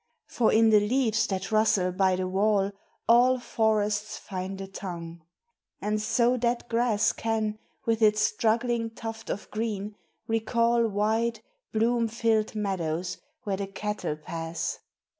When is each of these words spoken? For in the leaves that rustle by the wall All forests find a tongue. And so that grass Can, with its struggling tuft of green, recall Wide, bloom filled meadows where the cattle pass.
For 0.25 0.51
in 0.51 0.71
the 0.71 0.79
leaves 0.79 1.27
that 1.27 1.51
rustle 1.51 1.91
by 1.91 2.15
the 2.15 2.27
wall 2.27 2.71
All 3.07 3.37
forests 3.39 4.17
find 4.17 4.59
a 4.59 4.65
tongue. 4.65 5.21
And 5.79 6.01
so 6.01 6.37
that 6.37 6.67
grass 6.69 7.11
Can, 7.11 7.59
with 7.85 8.01
its 8.01 8.19
struggling 8.21 8.89
tuft 8.89 9.29
of 9.29 9.51
green, 9.51 9.93
recall 10.27 10.87
Wide, 10.87 11.41
bloom 11.71 12.07
filled 12.07 12.55
meadows 12.55 13.19
where 13.43 13.57
the 13.57 13.67
cattle 13.67 14.15
pass. 14.15 14.79